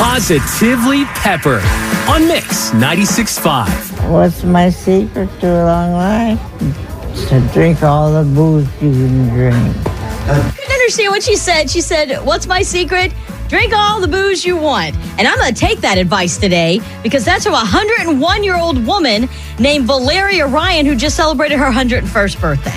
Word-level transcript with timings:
Positively 0.00 1.04
Pepper 1.14 1.60
on 2.08 2.26
Mix 2.26 2.70
96.5. 2.70 4.10
What's 4.10 4.42
my 4.44 4.70
secret 4.70 5.28
to 5.40 5.46
a 5.46 5.64
long 5.66 5.92
life? 5.92 7.28
To 7.28 7.40
drink 7.52 7.82
all 7.82 8.10
the 8.10 8.24
booze 8.34 8.64
you 8.80 8.92
can 8.92 9.28
drink. 9.28 9.76
I 9.86 10.52
couldn't 10.56 10.72
understand 10.72 11.10
what 11.10 11.22
she 11.22 11.36
said. 11.36 11.68
She 11.68 11.82
said, 11.82 12.24
What's 12.24 12.46
my 12.46 12.62
secret? 12.62 13.12
Drink 13.48 13.74
all 13.74 14.00
the 14.00 14.08
booze 14.08 14.42
you 14.42 14.56
want. 14.56 14.96
And 15.18 15.28
I'm 15.28 15.36
going 15.38 15.52
to 15.52 15.60
take 15.60 15.80
that 15.82 15.98
advice 15.98 16.38
today 16.38 16.80
because 17.02 17.22
that's 17.26 17.44
from 17.44 17.52
a 17.52 17.58
101 17.58 18.42
year 18.42 18.56
old 18.56 18.84
woman 18.86 19.28
named 19.58 19.84
Valeria 19.84 20.46
Ryan 20.46 20.86
who 20.86 20.96
just 20.96 21.14
celebrated 21.14 21.58
her 21.58 21.70
101st 21.70 22.40
birthday. 22.40 22.70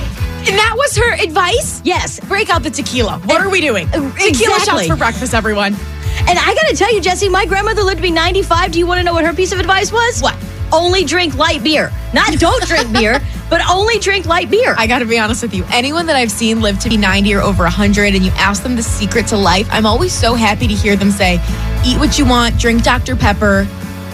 And 0.46 0.58
that 0.60 0.74
was 0.76 0.98
her 0.98 1.14
advice? 1.24 1.82
Yes. 1.86 2.20
Break 2.20 2.50
out 2.50 2.64
the 2.64 2.70
tequila. 2.70 3.20
What 3.20 3.38
And- 3.38 3.46
are 3.46 3.50
we 3.50 3.62
doing? 3.62 3.88
Uh, 3.94 4.12
Tequila 4.18 4.60
shots 4.60 4.88
for 4.88 4.98
breakfast, 4.98 5.34
everyone. 5.34 5.78
And 6.28 6.40
I 6.40 6.56
got 6.56 6.70
to 6.70 6.76
tell 6.76 6.94
you, 6.94 7.02
Jesse, 7.02 7.30
my 7.30 7.46
grandmother 7.46 7.84
lived 7.84 7.98
to 7.98 8.02
be 8.02 8.12
95. 8.12 8.72
Do 8.72 8.80
you 8.80 8.88
want 8.88 9.00
to 9.00 9.04
know 9.04 9.14
what 9.14 9.26
her 9.26 9.34
piece 9.34 9.52
of 9.52 9.60
advice 9.60 9.92
was? 9.92 10.22
What? 10.22 10.36
Only 10.72 11.04
drink 11.04 11.36
light 11.36 11.64
beer. 11.64 11.92
Not 12.14 12.34
don't 12.40 12.64
drink 12.64 12.92
beer, 12.94 13.20
but 13.50 13.62
only 13.70 14.00
drink 14.00 14.26
light 14.26 14.50
beer. 14.50 14.74
I 14.78 14.88
got 14.88 15.00
to 15.00 15.06
be 15.06 15.20
honest 15.20 15.42
with 15.42 15.54
you. 15.54 15.66
Anyone 15.72 16.06
that 16.08 16.16
I've 16.16 16.32
seen 16.32 16.62
live 16.62 16.80
to 16.80 16.90
be 16.90 16.98
90 16.98 17.34
or 17.36 17.42
over 17.42 17.64
100 17.64 18.16
and 18.16 18.24
you 18.24 18.32
ask 18.32 18.64
them 18.64 18.76
the 18.76 18.84
secret 18.84 19.28
to 19.28 19.38
life, 19.38 19.68
I'm 19.70 19.86
always 19.86 20.14
so 20.14 20.34
happy 20.34 20.68
to 20.68 20.74
hear 20.74 20.96
them 20.96 21.12
say, 21.12 21.36
eat 21.86 22.00
what 22.00 22.18
you 22.18 22.26
want, 22.26 22.58
drink 22.58 22.84
Dr. 22.84 23.16
Pepper, 23.16 23.68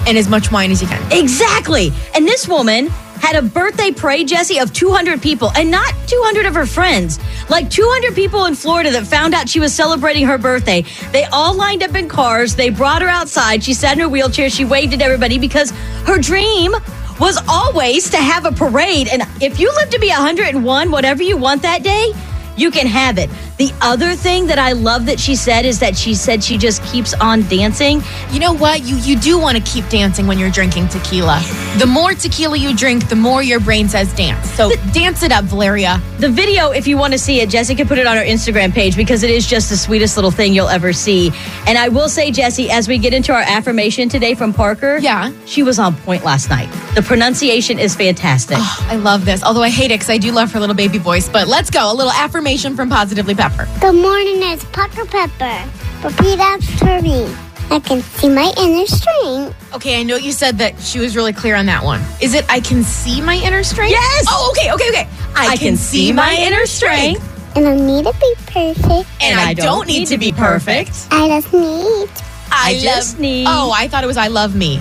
and 0.07 0.17
as 0.17 0.27
much 0.27 0.51
wine 0.51 0.71
as 0.71 0.81
you 0.81 0.87
can. 0.87 1.11
Exactly. 1.11 1.91
And 2.15 2.27
this 2.27 2.47
woman 2.47 2.89
had 3.19 3.35
a 3.35 3.41
birthday 3.41 3.91
parade, 3.91 4.27
Jesse, 4.27 4.59
of 4.59 4.73
200 4.73 5.21
people, 5.21 5.51
and 5.55 5.69
not 5.69 5.93
200 6.07 6.45
of 6.45 6.55
her 6.55 6.65
friends. 6.65 7.19
Like 7.49 7.69
200 7.69 8.15
people 8.15 8.45
in 8.45 8.55
Florida 8.55 8.91
that 8.91 9.05
found 9.05 9.33
out 9.33 9.49
she 9.49 9.59
was 9.59 9.73
celebrating 9.73 10.25
her 10.25 10.37
birthday. 10.37 10.83
They 11.11 11.25
all 11.25 11.55
lined 11.55 11.83
up 11.83 11.95
in 11.95 12.07
cars. 12.07 12.55
They 12.55 12.69
brought 12.69 13.01
her 13.01 13.07
outside. 13.07 13.63
She 13.63 13.73
sat 13.73 13.93
in 13.93 13.99
her 13.99 14.09
wheelchair. 14.09 14.49
She 14.49 14.65
waved 14.65 14.93
at 14.93 15.01
everybody 15.01 15.37
because 15.37 15.71
her 16.05 16.17
dream 16.17 16.73
was 17.19 17.37
always 17.49 18.09
to 18.11 18.17
have 18.17 18.45
a 18.45 18.51
parade. 18.51 19.09
And 19.09 19.23
if 19.41 19.59
you 19.59 19.71
live 19.75 19.89
to 19.89 19.99
be 19.99 20.09
101, 20.09 20.91
whatever 20.91 21.21
you 21.21 21.37
want 21.37 21.61
that 21.63 21.83
day, 21.83 22.13
you 22.59 22.71
can 22.71 22.87
have 22.87 23.17
it. 23.17 23.29
The 23.57 23.71
other 23.81 24.13
thing 24.15 24.47
that 24.47 24.59
I 24.59 24.73
love 24.73 25.05
that 25.07 25.19
she 25.19 25.35
said 25.35 25.65
is 25.65 25.79
that 25.79 25.95
she 25.97 26.13
said 26.13 26.43
she 26.43 26.57
just 26.57 26.83
keeps 26.83 27.13
on 27.15 27.41
dancing. 27.43 28.01
You 28.31 28.39
know 28.39 28.53
what? 28.53 28.83
You 28.83 28.97
you 28.97 29.15
do 29.17 29.39
want 29.39 29.57
to 29.57 29.63
keep 29.63 29.87
dancing 29.89 30.27
when 30.27 30.37
you're 30.39 30.49
drinking 30.51 30.89
tequila. 30.89 31.41
The 31.77 31.85
more 31.85 32.13
tequila 32.13 32.57
you 32.57 32.75
drink, 32.75 33.09
the 33.09 33.15
more 33.15 33.41
your 33.43 33.59
brain 33.59 33.87
says 33.89 34.13
dance. 34.13 34.49
So 34.51 34.69
dance 34.93 35.23
it 35.23 35.31
up, 35.31 35.45
Valeria. 35.45 36.01
The 36.19 36.29
video, 36.29 36.71
if 36.71 36.87
you 36.87 36.97
want 36.97 37.13
to 37.13 37.19
see 37.19 37.39
it, 37.41 37.49
Jessica 37.49 37.85
put 37.85 37.97
it 37.97 38.05
on 38.07 38.17
her 38.17 38.23
Instagram 38.23 38.73
page 38.73 38.95
because 38.95 39.23
it 39.23 39.29
is 39.29 39.47
just 39.47 39.69
the 39.69 39.77
sweetest 39.77 40.17
little 40.17 40.31
thing 40.31 40.53
you'll 40.53 40.69
ever 40.69 40.91
see. 40.93 41.31
And 41.67 41.77
I 41.77 41.89
will 41.89 42.09
say, 42.09 42.31
Jesse, 42.31 42.69
as 42.69 42.87
we 42.87 42.97
get 42.97 43.13
into 43.13 43.33
our 43.33 43.41
affirmation 43.41 44.09
today 44.09 44.33
from 44.35 44.53
Parker, 44.53 44.97
Yeah. 44.97 45.31
she 45.45 45.63
was 45.63 45.79
on 45.79 45.95
point 45.95 46.23
last 46.23 46.49
night. 46.49 46.69
The 46.95 47.03
pronunciation 47.03 47.77
is 47.77 47.95
fantastic. 47.95 48.57
Oh, 48.59 48.87
I 48.89 48.95
love 48.95 49.23
this. 49.23 49.43
Although 49.43 49.61
I 49.61 49.69
hate 49.69 49.91
it 49.91 49.95
because 49.99 50.09
I 50.09 50.17
do 50.17 50.31
love 50.31 50.51
her 50.53 50.59
little 50.59 50.75
baby 50.75 50.97
voice. 50.97 51.29
But 51.29 51.47
let's 51.47 51.69
go. 51.69 51.91
A 51.91 51.93
little 51.93 52.11
affirmation 52.11 52.75
from 52.75 52.89
Positively 52.89 53.35
Pepper. 53.35 53.67
Good 53.79 53.95
morning, 53.95 54.37
it's 54.41 54.65
Pucker 54.65 55.05
Pepper. 55.05 55.69
Repeat 56.03 56.39
after 56.39 57.01
me. 57.01 57.31
I 57.71 57.79
can 57.79 58.01
see 58.01 58.29
my 58.29 58.51
inner 58.57 58.87
strength. 58.87 59.73
Okay, 59.75 59.99
I 59.99 60.03
know 60.03 60.15
you 60.15 60.31
said 60.31 60.57
that 60.57 60.79
she 60.79 60.99
was 60.99 61.15
really 61.15 61.33
clear 61.33 61.55
on 61.55 61.67
that 61.67 61.83
one. 61.83 62.01
Is 62.19 62.33
it 62.33 62.43
I 62.49 62.59
can 62.59 62.83
see 62.83 63.21
my 63.21 63.35
inner 63.35 63.63
strength? 63.63 63.91
Yes! 63.91 64.25
Oh, 64.27 64.51
okay, 64.57 64.71
okay, 64.73 64.89
okay. 64.89 65.07
I, 65.35 65.55
can, 65.57 65.77
see 65.77 66.11
my 66.11 66.35
inner 66.39 66.65
strength. 66.65 67.23
And 67.55 67.67
I 67.67 67.75
need 67.75 68.05
to 68.05 68.13
be 68.19 68.33
perfect. 68.47 69.07
And, 69.21 69.39
I, 69.39 69.53
don't 69.53 69.87
need 69.87 70.07
to 70.07 70.17
be 70.17 70.31
perfect. 70.31 71.07
I 71.11 71.27
just 71.27 71.53
need. 71.53 72.09
I 72.51 72.79
just 72.81 73.13
love- 73.13 73.21
need- 73.21 73.45
Oh, 73.47 73.71
I 73.75 73.87
thought 73.87 74.03
it 74.03 74.07
was 74.07 74.17
I 74.17 74.27
love 74.27 74.55
me. 74.55 74.79